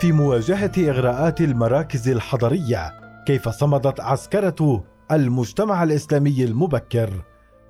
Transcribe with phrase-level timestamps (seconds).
[0.00, 2.92] في مواجهة إغراءات المراكز الحضرية
[3.26, 7.10] كيف صمدت عسكرة المجتمع الإسلامي المبكر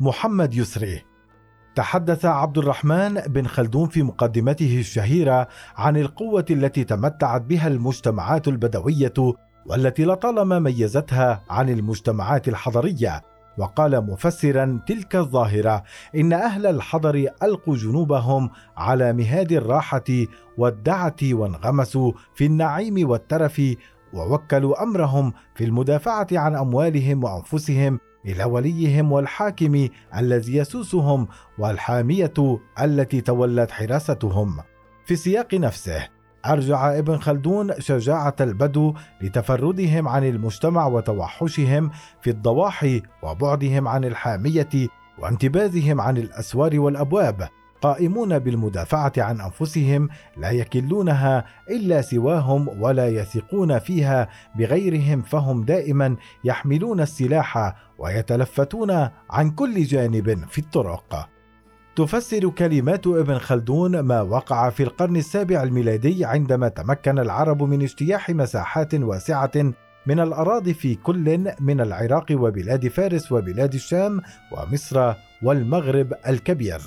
[0.01, 1.03] محمد يسري.
[1.75, 9.15] تحدث عبد الرحمن بن خلدون في مقدمته الشهيرة عن القوة التي تمتعت بها المجتمعات البدوية
[9.67, 13.23] والتي لطالما ميزتها عن المجتمعات الحضرية
[13.59, 15.83] وقال مفسرا تلك الظاهرة
[16.17, 20.05] إن أهل الحضر ألقوا جنوبهم على مهاد الراحة
[20.59, 23.63] والدعة وانغمسوا في النعيم والترف
[24.13, 31.29] ووكلوا أمرهم في المدافعة عن أموالهم وأنفسهم إلى وليهم والحاكم الذي يسوسهم
[31.59, 34.57] والحامية التي تولت حراستهم.
[35.05, 41.91] في سياق نفسه أرجع ابن خلدون شجاعة البدو لتفردهم عن المجتمع وتوحشهم
[42.21, 47.49] في الضواحي وبعدهم عن الحامية وانتباذهم عن الأسوار والأبواب.
[47.83, 57.01] قائمون بالمدافعة عن أنفسهم لا يكلونها إلا سواهم ولا يثقون فيها بغيرهم فهم دائما يحملون
[57.01, 61.29] السلاح ويتلفتون عن كل جانب في الطرق.
[62.01, 68.31] تفسر كلمات ابن خلدون ما وقع في القرن السابع الميلادي عندما تمكن العرب من اجتياح
[68.31, 69.51] مساحات واسعة
[70.07, 74.21] من الأراضي في كل من العراق وبلاد فارس وبلاد الشام
[74.53, 76.81] ومصر والمغرب الكبير.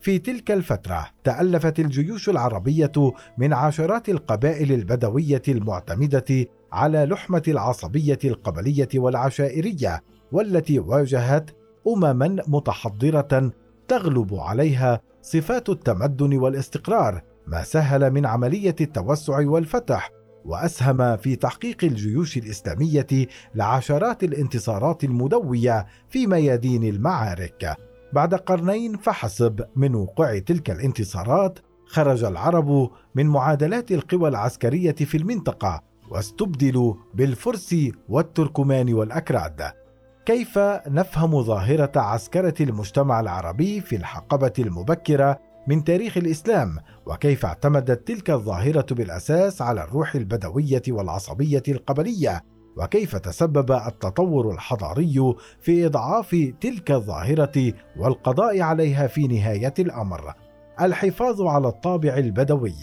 [0.00, 2.92] في تلك الفترة تألفت الجيوش العربية
[3.38, 11.50] من عشرات القبائل البدوية المعتمدة على لحمة العصبية القبلية والعشائرية والتي واجهت
[11.86, 13.52] أمما متحضرة
[13.88, 20.10] تغلب عليها صفات التمدن والاستقرار ما سهل من عملية التوسع والفتح
[20.44, 23.06] وأسهم في تحقيق الجيوش الإسلامية
[23.54, 27.76] لعشرات الانتصارات المدوية في ميادين المعارك.
[28.12, 35.82] بعد قرنين فحسب من وقوع تلك الانتصارات خرج العرب من معادلات القوى العسكرية في المنطقة
[36.10, 37.76] واستبدلوا بالفرس
[38.08, 39.81] والتركمان والأكراد.
[40.26, 48.30] كيف نفهم ظاهرة عسكرة المجتمع العربي في الحقبة المبكرة من تاريخ الإسلام؟ وكيف اعتمدت تلك
[48.30, 52.44] الظاهرة بالأساس على الروح البدوية والعصبية القبلية؟
[52.76, 60.34] وكيف تسبب التطور الحضاري في إضعاف تلك الظاهرة والقضاء عليها في نهاية الأمر؟
[60.80, 62.74] الحفاظ على الطابع البدوي.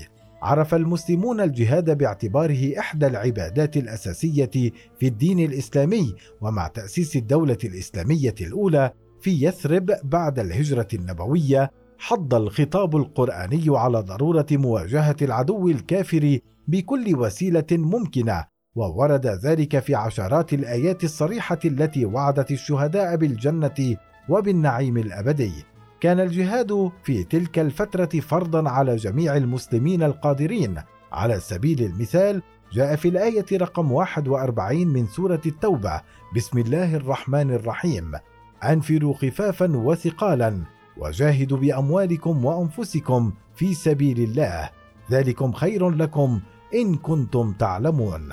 [0.42, 4.52] عرف المسلمون الجهاد باعتباره إحدى العبادات الأساسية
[5.00, 8.92] في الدين الإسلامي ومع تأسيس الدولة الإسلامية الأولى
[9.22, 17.66] في يثرب بعد الهجرة النبوية حض الخطاب القرآني على ضرورة مواجهة العدو الكافر بكل وسيلة
[17.72, 18.46] ممكنة
[18.76, 23.98] وورد ذلك في عشرات الآيات الصريحة التي وعدت الشهداء بالجنة
[24.30, 25.52] وبالنعيم الأبدي.
[26.00, 30.76] كان الجهاد في تلك الفترة فرضا على جميع المسلمين القادرين.
[31.12, 36.02] على سبيل المثال جاء في الآية رقم 41 من سورة التوبة
[36.36, 38.12] بسم الله الرحمن الرحيم.
[38.64, 40.62] أنفروا خفافا وثقالا
[40.98, 44.70] وجاهدوا بأموالكم وأنفسكم في سبيل الله.
[45.12, 46.42] ذلكم خير لكم
[46.74, 48.30] إن كنتم تعلمون.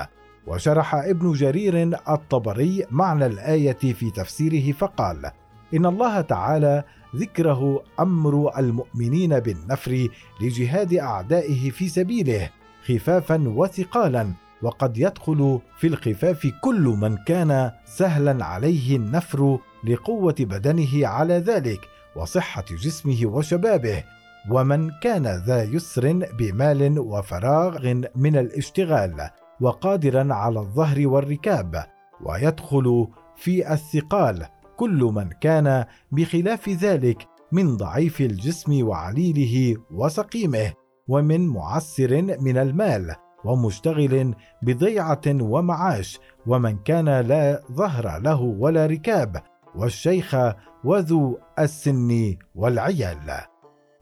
[0.47, 5.31] وشرح ابن جرير الطبري معنى الآية في تفسيره فقال
[5.75, 6.85] إن الله تعالى
[7.17, 10.09] ذكره أمر المؤمنين بالنفر
[10.41, 12.51] لجهاد أعدائه في سبيله
[12.87, 14.33] خفافا وثقالا
[14.63, 22.65] وقد يدخل في الخفاف كل من كان سهلا عليه النفر لقوة بدنه على ذلك وصحة
[22.71, 24.05] جسمه وشبابه
[24.51, 31.85] ومن كان ذا يسر بمال وفراغ من الاشتغال وقادرا على الظهر والركاب
[32.21, 33.07] ويدخل
[33.37, 40.73] في الثقال كل من كان بخلاف ذلك من ضعيف الجسم وعليله وسقيمه
[41.09, 43.15] ومن معسر من المال
[43.45, 49.43] ومشتغل بضيعة ومعاش ومن كان لا ظهر له ولا ركاب
[49.75, 50.37] والشيخ
[50.85, 53.31] وذو السن والعيال.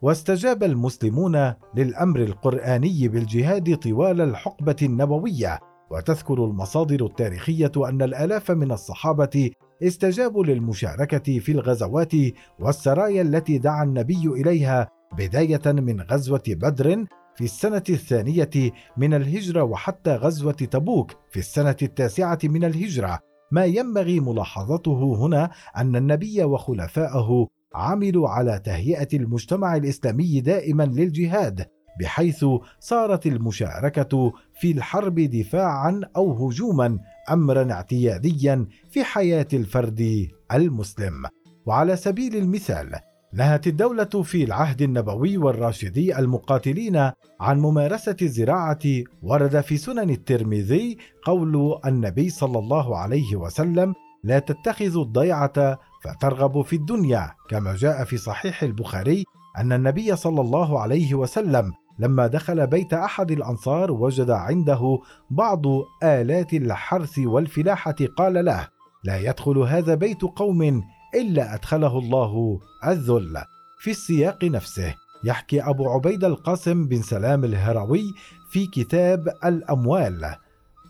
[0.03, 5.61] واستجاب المسلمون للأمر القرآني بالجهاد طوال الحقبة النبوية
[5.91, 9.51] وتذكر المصادر التاريخية أن الآلاف من الصحابة
[9.83, 12.13] استجابوا للمشاركة في الغزوات
[12.59, 14.89] والسرايا التي دعا النبي إليها
[15.19, 17.05] بداية من غزوة بدر
[17.37, 23.19] في السنة الثانية من الهجرة وحتى غزوة تبوك في السنة التاسعة من الهجرة.
[23.53, 31.67] ما ينبغي ملاحظته هنا أن النبي وخلفاءه عملوا على تهيئة المجتمع الإسلامي دائما للجهاد
[32.01, 32.45] بحيث
[32.81, 36.99] صارت المشاركة في الحرب دفاعا أو هجوما
[37.31, 41.27] امرا اعتياديا في حياة الفرد المسلم.
[41.67, 42.93] وعلى سبيل المثال
[43.33, 46.97] نهت الدولة في العهد النبوي والراشدي المقاتلين
[47.41, 48.79] عن ممارسة الزراعة
[49.23, 53.95] ورد في سنن الترمذي قول النبي صلى الله عليه وسلم
[54.25, 57.31] لا تتخذوا الضيعة فترغبوا في الدنيا.
[57.49, 59.25] كما جاء في صحيح البخاري
[59.59, 64.99] أن النبي صلى الله عليه وسلم لما دخل بيت أحد الأنصار وجد عنده
[65.31, 65.63] بعض
[66.03, 68.69] آلات الحرث والفلاحة قال له
[69.05, 70.83] لا يدخل هذا بيت قوم
[71.15, 73.45] إلا أدخله الله الذل
[73.79, 74.95] في السياق نفسه.
[75.25, 78.05] يحكي أبو عبيد القاسم بن سلام الهروي
[78.51, 80.37] في كتاب الأموال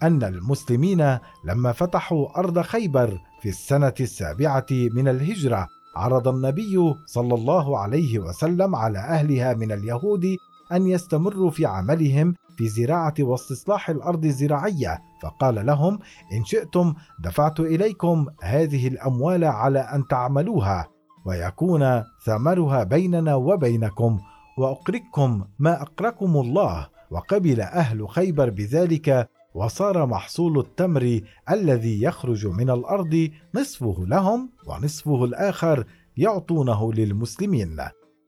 [0.03, 7.79] أن المسلمين لما فتحوا أرض خيبر في السنة السابعة من الهجرة عرض النبي صلى الله
[7.79, 10.37] عليه وسلم على أهلها من اليهود
[10.75, 14.99] أن يستمروا في عملهم في زراعة واستصلاح الأرض الزراعية.
[15.23, 15.99] فقال لهم
[16.33, 16.95] إن شئتم
[17.25, 20.89] دفعت إليكم هذه الأموال على أن تعملوها
[21.27, 24.21] ويكون ثمرها بيننا وبينكم
[24.59, 26.89] وأقركم ما أقركم الله.
[27.11, 35.85] وقبل أهل خيبر بذلك وصار محصول التمر الذي يخرج من الأرض نصفه لهم ونصفه الآخر
[36.17, 37.81] يعطونه للمسلمين.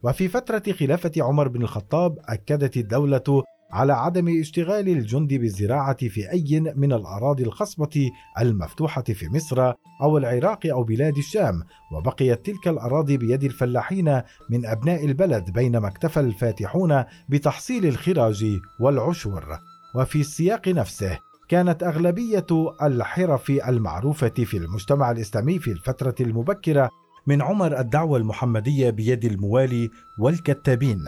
[0.03, 6.61] وفي فترة خلافة عمر بن الخطاب أكدت الدولة على عدم اشتغال الجند بالزراعة في أي
[6.77, 8.11] من الأراضي الخصبة
[8.41, 9.73] المفتوحة في مصر
[10.03, 11.63] أو العراق أو بلاد الشام
[11.93, 18.45] وبقيت تلك الأراضي بيد الفلاحين من أبناء البلد بينما اكتفى الفاتحون بتحصيل الخراج
[18.81, 19.59] والعشور.
[19.97, 22.47] وفي السياق نفسه كانت أغلبية
[22.83, 26.91] الحرف المعروفة في المجتمع الإسلامي في الفترة المبكرة
[27.27, 31.05] من عمر الدعوة المحمدية بيد الموالي والكتابين.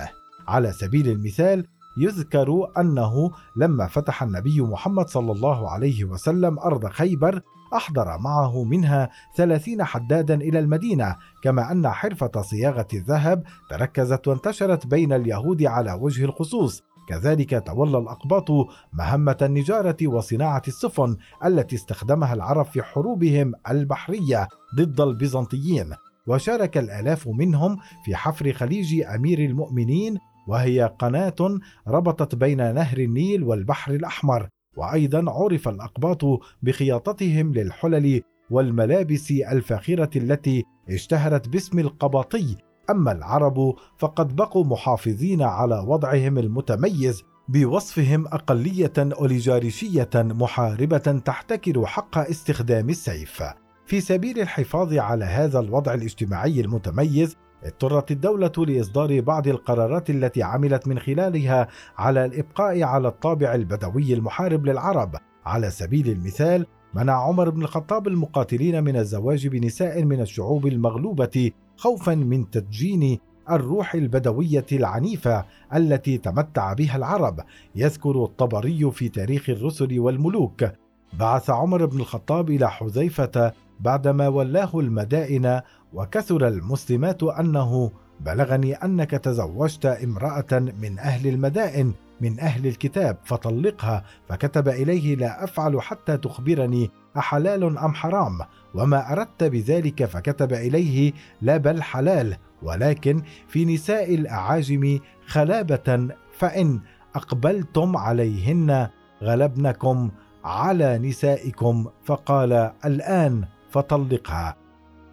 [0.48, 1.66] على سبيل المثال
[1.98, 7.40] يذكر أنه لما فتح النبي محمد صلى الله عليه وسلم أرض خيبر
[7.74, 15.12] أحضر معه منها ثلاثين حدادا إلى المدينة كما أن حرفة صياغة الذهب تركزت وانتشرت بين
[15.12, 16.82] اليهود على وجه الخصوص.
[17.08, 18.50] كذلك تولى الأقباط
[18.92, 25.94] مهمة النجارة وصناعة السفن التي استخدمها العرب في حروبهم البحرية ضد البيزنطيين.
[26.28, 31.58] وشارك الآلاف منهم في حفر خليج أمير المؤمنين وهي قناة
[31.88, 36.24] ربطت بين نهر النيل والبحر الأحمر وأيضا عرف الأقباط
[36.62, 42.56] بخياطتهم للحلل والملابس الفاخرة التي اشتهرت باسم القباطي
[42.90, 52.88] أما العرب فقد بقوا محافظين على وضعهم المتميز بوصفهم أقلية أوليجارشية محاربة تحتكر حق استخدام
[52.88, 53.42] السيف.
[53.88, 60.88] في سبيل الحفاظ على هذا الوضع الاجتماعي المتميز اضطرت الدولة لإصدار بعض القرارات التي عملت
[60.88, 61.68] من خلالها
[61.98, 65.16] على الإبقاء على الطابع البدوي المحارب للعرب.
[65.46, 72.14] على سبيل المثال منع عمر بن الخطاب المقاتلين من الزواج بنساء من الشعوب المغلوبة خوفا
[72.14, 73.18] من تدجين
[73.50, 75.44] الروح البدوية العنيفة
[75.74, 77.40] التي تمتع بها العرب.
[77.74, 80.64] يذكر الطبري في تاريخ الرسل والملوك
[81.12, 85.60] بعث عمر بن الخطاب إلى حذيفة بعدما ولاه المدائن
[85.92, 87.90] وكثر المسلمات أنه
[88.20, 95.82] بلغني أنك تزوجت امرأة من أهل المدائن من أهل الكتاب فطلقها فكتب إليه لا أفعل
[95.82, 98.38] حتى تخبرني أحلال أم حرام
[98.74, 101.12] وما أردت بذلك فكتب إليه
[101.42, 106.80] لا بل حلال ولكن في نساء الأعاجم خلابة فإن
[107.14, 108.88] أقبلتم عليهن
[109.22, 110.10] غلبنكم
[110.44, 114.56] على نسائكم فقال الآن فطلقها.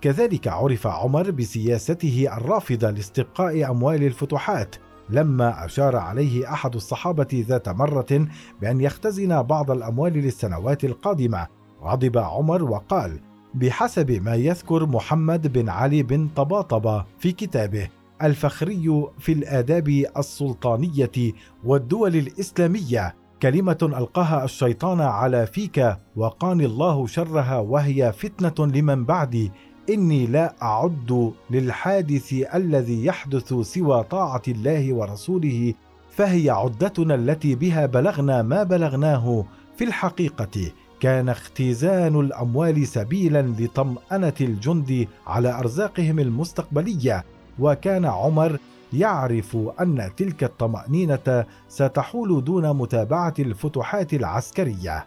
[0.01, 4.75] كذلك عرف عمر بسياسته الرافضة لاستبقاء أموال الفتوحات
[5.09, 8.27] لما أشار عليه أحد الصحابة ذات مرة
[8.61, 11.47] بأن يختزن بعض الأموال للسنوات القادمة.
[11.83, 13.19] غضب عمر وقال
[13.53, 17.89] بحسب ما يذكر محمد بن علي بن طباطبة في كتابه
[18.23, 21.33] الفخري في الآداب السلطانية
[21.63, 29.51] والدول الإسلامية كلمة ألقاها الشيطان على فيك وقاني الله شرها وهي فتنة لمن بعدي.
[29.89, 35.73] إني لا أعد للحادث الذي يحدث سوى طاعة الله ورسوله
[36.09, 39.45] فهي عدتنا التي بها بلغنا ما بلغناه.
[39.77, 47.25] في الحقيقة كان اختزان الأموال سبيلا لطمأنة الجند على أرزاقهم المستقبلية
[47.59, 48.59] وكان عمر
[48.93, 55.05] يعرف أن تلك الطمأنينة ستحول دون متابعة الفتوحات العسكرية.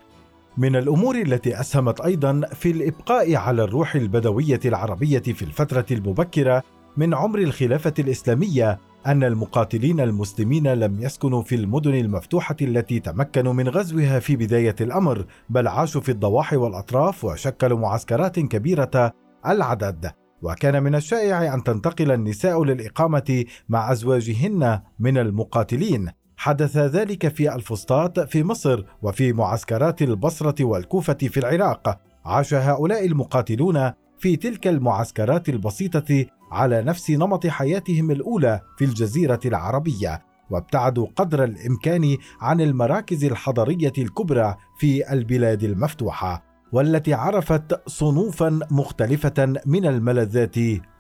[0.59, 6.63] من الأمور التي أسهمت أيضا في الإبقاء على الروح البدوية العربية في الفترة المبكرة
[6.97, 13.69] من عمر الخلافة الإسلامية أن المقاتلين المسلمين لم يسكنوا في المدن المفتوحة التي تمكنوا من
[13.69, 19.13] غزوها في بداية الأمر، بل عاشوا في الضواحي والأطراف وشكلوا معسكرات كبيرة
[19.47, 26.11] العدد، وكان من الشائع أن تنتقل النساء للإقامة مع أزواجهن من المقاتلين.
[26.37, 32.01] حدث ذلك في الفسطاط في مصر وفي معسكرات البصرة والكوفة في العراق.
[32.25, 40.23] عاش هؤلاء المقاتلون في تلك المعسكرات البسيطة على نفس نمط حياتهم الأولى في الجزيرة العربية
[40.51, 46.48] وابتعدوا قدر الإمكان عن المراكز الحضرية الكبرى في البلاد المفتوحة.
[46.73, 50.57] والتي عرفت صنوفا مختلفة من الملذات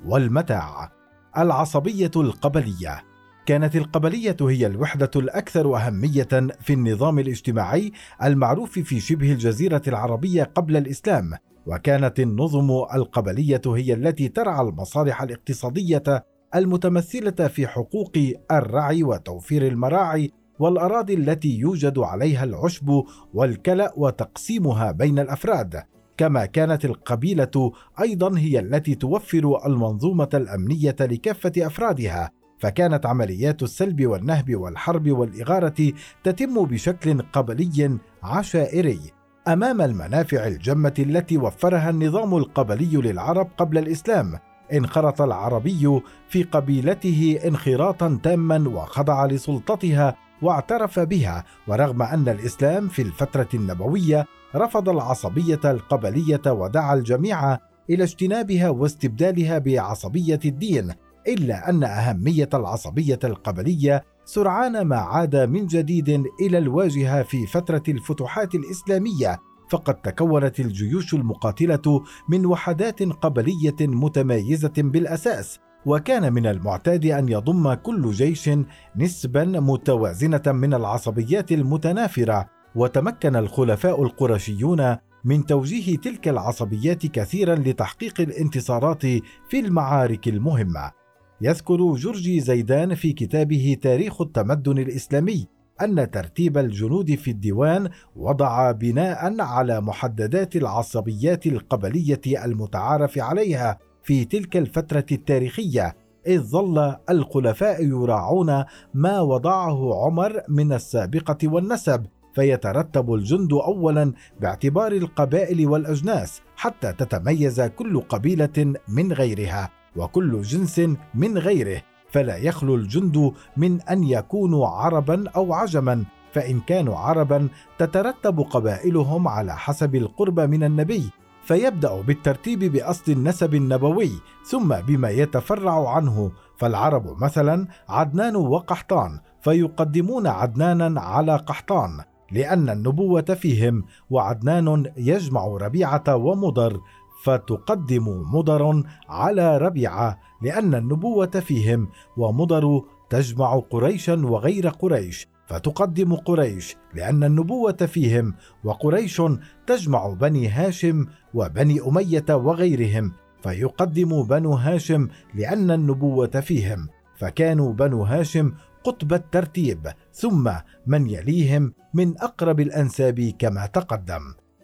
[0.07, 0.93] والمتاع.
[1.39, 3.05] العصبية القبلية.
[3.47, 6.29] كانت القبلية هي الوحدة الأكثر أهمية
[6.61, 11.31] في النظام الاجتماعي المعروف في شبه الجزيرة العربية قبل الإسلام،
[11.67, 18.13] وكانت النظم القبلية هي التي ترعى المصالح الاقتصادية المتمثلة في حقوق
[18.53, 23.03] الرعي وتوفير المراعي والأراضي التي يوجد عليها العشب
[23.35, 25.83] والكلأ وتقسيمها بين الأفراد.
[26.17, 34.55] كما كانت القبيلة أيضا هي التي توفر المنظومة الأمنية لكافة أفرادها فكانت عمليات السلب والنهب
[34.55, 35.93] والحرب والإغارة
[36.25, 39.01] تتم بشكل قبلي عشائري
[39.49, 44.39] أمام المنافع الجمة التي وفرها النظام القبلي للعرب قبل الإسلام
[44.73, 53.49] انخرط العربي في قبيلته انخراطا تاما وخضع لسلطتها واعترف بها ورغم أن الإسلام في الفترة
[53.55, 57.59] النبوية رفض العصبية القبلية ودعا الجميع
[57.91, 60.93] إلى اجتنابها واستبدالها بعصبية الدين
[61.29, 68.55] إلا أن أهمية العصبية القبلية سرعان ما عاد من جديد إلى الواجهة في فترة الفتوحات
[68.55, 69.39] الإسلامية
[69.71, 75.59] فقد تكونت الجيوش المقاتلة من وحدات قبلية متميزة بالأساس.
[75.87, 78.51] وكان من المعتاد أن يضم كل جيش
[78.97, 89.03] نسبا متوازنة من العصبيات المتنافرة وتمكن الخلفاء القرشيون من توجيه تلك العصبيات كثيرا لتحقيق الانتصارات
[89.49, 90.93] في المعارك المهمة.
[91.41, 95.47] يذكر جورجي زيدان في كتابه تاريخ التمدن الإسلامي
[95.83, 104.57] أن ترتيب الجنود في الديوان وضع بناء على محددات العصبيات القبلية المتعارف عليها في تلك
[104.57, 105.97] الفترة التاريخية
[106.27, 115.67] إذ ظل الخلفاء يراعون ما وضعه عمر من السابقة والنسب فيترتب الجند اولا باعتبار القبائل
[115.67, 120.81] والأجناس حتى تتميز كل قبيلة من غيرها وكل جنس
[121.15, 121.83] من غيره.
[122.11, 127.49] فلا يخلو الجند من أن يكونوا عربا أو عجما فإن كانوا عربا
[127.79, 131.11] تترتب قبائلهم على حسب القرب من النبي
[131.49, 134.11] فيبدأ بالترتيب بأصل النسب النبوي
[134.45, 136.33] ثم بما يتفرع عنه.
[136.57, 141.91] فالعرب مثلا عدنان وقحطان فيقدمون عدنانا على قحطان
[142.33, 146.81] لأن النبوة فيهم وعدنان يجمع ربيعة ومضر
[147.25, 155.29] فتقدم مضر على ربيعة لأن النبوة فيهم ومضر تجمع قريشا وغير قريش.
[155.49, 159.23] فتقدم قريش لأن النبوة فيهم وقريش
[159.67, 163.13] تجمع بني هاشم وبني أمية وغيرهم
[163.43, 166.89] فيقدم بنو هاشم لأن النبوة فيهم.
[167.17, 168.53] فكانوا بنو هاشم
[168.85, 170.51] قطب الترتيب ثم
[170.87, 174.23] من يليهم من أقرب الأنساب كما تقدم.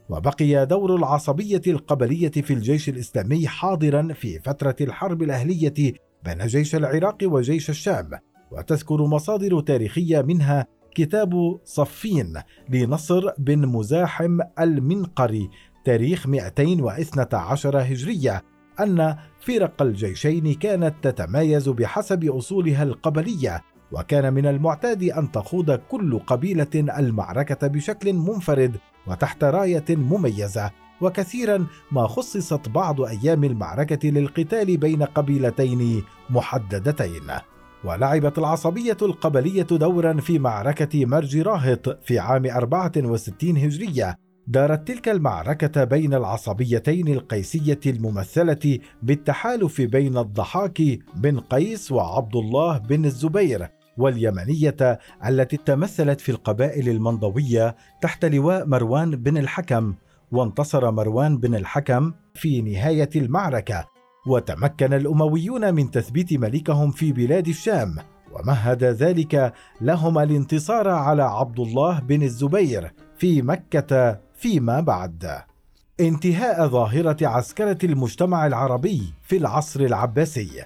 [0.08, 7.18] وبقي دور العصبية القبلية في الجيش الإسلامي حاضرا في فترة الحرب الأهلية بين جيش العراق
[7.22, 8.10] وجيش الشام.
[8.58, 12.34] وتذكر مصادر تاريخية منها كتاب صفين
[12.68, 15.50] لنصر بن مزاحم المنقري
[15.84, 18.42] تاريخ 212 هجرية
[18.80, 26.70] أن فرق الجيشين كانت تتمايز بحسب أصولها القبلية وكان من المعتاد أن تخوض كل قبيلة
[26.74, 30.70] المعركة بشكل منفرد وتحت راية مميزة
[31.00, 37.30] وكثيرا ما خصصت بعض أيام المعركة للقتال بين قبيلتين محددتين.
[37.84, 44.16] ولعبت العصبية القبلية دورا في معركة مرج راهط في عام 64 هجرية.
[44.46, 50.82] دارت تلك المعركة بين العصبيتين القيسية الممثلة بالتحالف بين الضحاك
[51.16, 59.10] بن قيس وعبد الله بن الزبير واليمنية التي تمثلت في القبائل المنضوية تحت لواء مروان
[59.10, 59.94] بن الحكم.
[60.32, 63.93] وانتصر مروان بن الحكم في نهاية المعركة.
[64.26, 67.96] وتمكن الأمويون من تثبيت ملكهم في بلاد الشام
[68.32, 75.42] ومهد ذلك لهم الانتصار على عبد الله بن الزبير في مكة فيما بعد.
[76.00, 80.64] انتهاء ظاهرة عسكرة المجتمع العربي في العصر العباسي.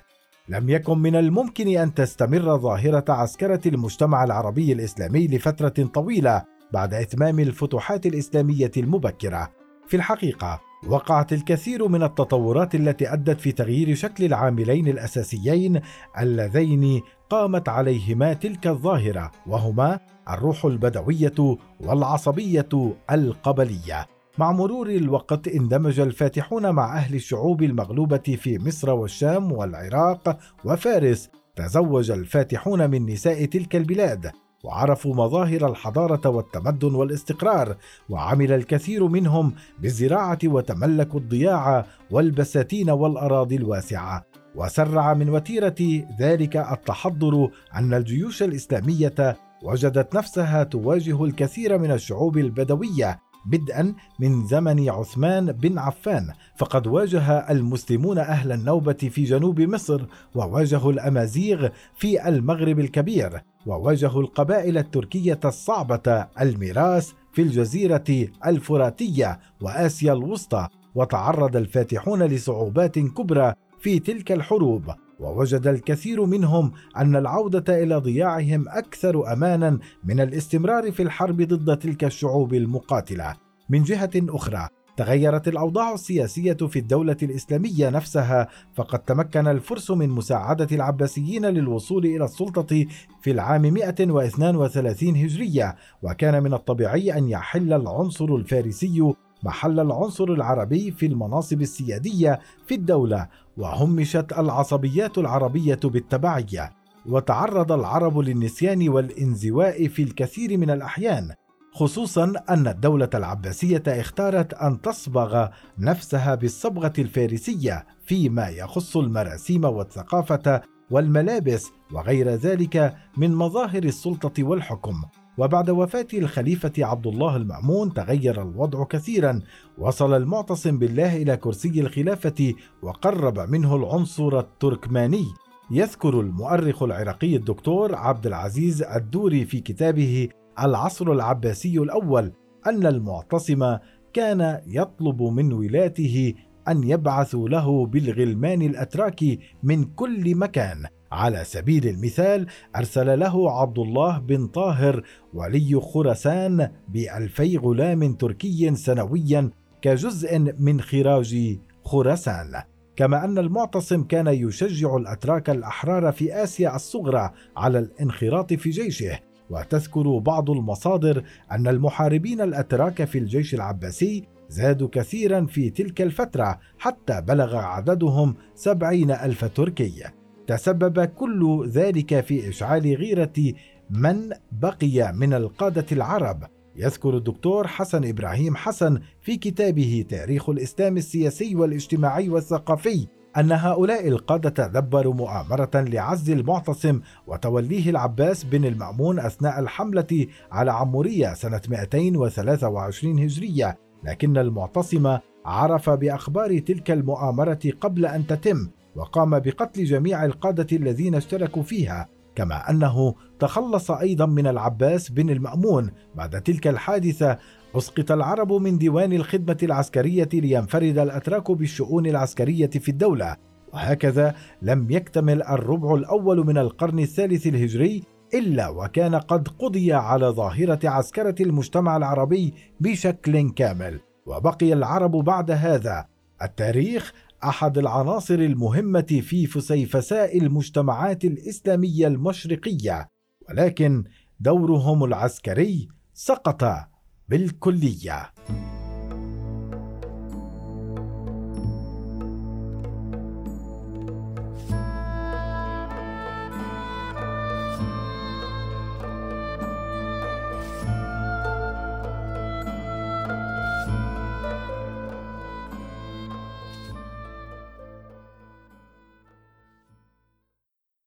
[0.48, 7.38] لم يكن من الممكن أن تستمر ظاهرة عسكرة المجتمع العربي الإسلامي لفترة طويلة بعد إتمام
[7.38, 9.50] الفتوحات الإسلامية المبكرة.
[9.86, 15.80] في الحقيقة وقعت الكثير من التطورات التي أدت في تغيير شكل العاملين الأساسيين
[16.20, 24.06] اللذين قامت عليهما تلك الظاهرة وهما الروح البدوية والعصبية القبلية.
[24.38, 31.30] مع مرور الوقت اندمج الفاتحون مع أهل الشعوب المغلوبة في مصر والشام والعراق وفارس.
[31.56, 34.32] تزوج الفاتحون من نساء تلك البلاد.
[34.64, 37.76] وعرفوا مظاهر الحضارة والتمدن والاستقرار
[38.08, 44.24] وعمل الكثير منهم بالزراعة وتملكوا الضياع والبساتين والأراضي الواسعة.
[44.54, 53.27] وسرع من وتيرة ذلك التحضر أن الجيوش الإسلامية وجدت نفسها تواجه الكثير من الشعوب البدوية
[53.50, 60.02] بدءا من زمن عثمان بن عفان فقد واجه المسلمون أهل النوبة في جنوب مصر
[60.34, 70.68] وواجهوا الأمازيغ في المغرب الكبير وواجهوا القبائل التركية الصعبة الميراث في الجزيرة الفراتية وآسيا الوسطى
[70.94, 74.94] وتعرض الفاتحون لصعوبات كبرى في تلك الحروب.
[75.20, 82.04] ووجد الكثير منهم أن العودة إلى ضياعهم أكثر امانا من الاستمرار في الحرب ضد تلك
[82.04, 83.34] الشعوب المقاتلة.
[83.70, 90.68] من جهة أخرى تغيرت الأوضاع السياسية في الدولة الإسلامية نفسها فقد تمكن الفرس من مساعدة
[90.72, 92.86] العباسيين للوصول إلى السلطة
[93.22, 95.76] في العام 132 هجرية.
[96.02, 103.28] وكان من الطبيعي أن يحل العنصر الفارسي محل العنصر العربي في المناصب السيادية في الدولة
[103.58, 106.70] وهمشت العصبيات العربية بالتبعية
[107.06, 111.34] وتعرض العرب للنسيان والانزواء في الكثير من الأحيان
[111.72, 115.48] خصوصا أن الدولة العباسية اختارت أن تصبغ
[115.78, 125.02] نفسها بالصبغة الفارسية فيما يخص المراسيم والثقافة والملابس وغير ذلك من مظاهر السلطة والحكم.
[125.38, 129.40] وبعد وفاة الخليفة عبد الله المأمون تغير الوضع كثيرا.
[129.78, 135.24] وصل المعتصم بالله إلى كرسي الخلافة وقرب منه العنصر التركماني.
[135.70, 140.28] يذكر المؤرخ العراقي الدكتور عبد العزيز الدوري في كتابه
[140.60, 142.32] العصر العباسي الأول
[142.66, 143.76] أن المعتصم
[144.12, 146.34] كان يطلب من ولاته
[146.68, 149.24] أن يبعثوا له بالغلمان الأتراك
[149.62, 150.86] من كل مكان.
[151.12, 155.02] على سبيل المثال أرسل له عبد الله بن طاهر
[155.34, 159.50] ولي خراسان بألفي غلام تركي سنويا
[159.82, 162.62] كجزء من خراج خراسان.
[162.96, 169.18] كما أن المعتصم كان يشجع الأتراك الأحرار في آسيا الصغرى على الانخراط في جيشه.
[169.50, 177.20] وتذكر بعض المصادر أن المحاربين الأتراك في الجيش العباسي زادوا كثيرا في تلك الفترة حتى
[177.20, 180.04] بلغ عددهم سبعين ألف تركي.
[180.48, 183.54] تسبب كل ذلك في إشعال غيرة
[183.90, 186.44] من بقي من القادة العرب.
[186.76, 193.06] يذكر الدكتور حسن إبراهيم حسن في كتابه تاريخ الإسلام السياسي والاجتماعي والثقافي
[193.36, 201.34] أن هؤلاء القادة دبروا مؤامرة لعزل المعتصم وتوليه العباس بن المأمون أثناء الحملة على عمورية
[201.34, 208.68] سنة 223 هجرية لكن المعتصم عرف بأخبار تلك المؤامرة قبل أن تتم.
[208.98, 215.90] وقام بقتل جميع القادة الذين اشتركوا فيها كما أنه تخلص أيضا من العباس بن المأمون
[216.14, 217.38] بعد تلك الحادثة
[217.76, 223.36] أسقط العرب من ديوان الخدمة العسكرية لينفرد الأتراك بالشؤون العسكرية في الدولة.
[223.72, 228.02] وهكذا لم يكتمل الربع الأول من القرن الثالث الهجري
[228.34, 234.00] إلا وكان قد قضي على ظاهرة عسكرة المجتمع العربي بشكل كامل.
[234.26, 236.06] وبقي العرب بعد هذا
[236.42, 237.12] التاريخ
[237.44, 243.08] أحد العناصر المهمة في فسيفساء المجتمعات الإسلامية المشرقية
[243.48, 244.04] ولكن
[244.40, 246.88] دورهم العسكري سقط
[247.28, 248.32] بالكلية.